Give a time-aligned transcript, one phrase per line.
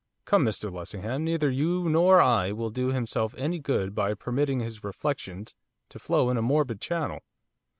[0.25, 4.83] 'Come, Mr Lessingham, neither you nor I will do himself any good by permitting his
[4.83, 5.53] reflections
[5.89, 7.19] to flow in a morbid channel.